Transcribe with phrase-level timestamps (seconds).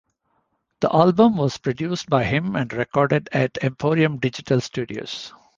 [0.79, 5.31] The album was produced by him and recorded at Emporium Digital Studios.